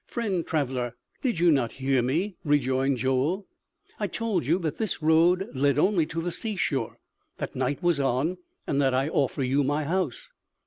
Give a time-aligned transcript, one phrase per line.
[0.07, 3.45] "Friend traveler, did you not hear me?" rejoined Joel.
[3.99, 6.97] "I told you that this road led only to the seashore,
[7.37, 10.31] that night was on, and that I offer you my house."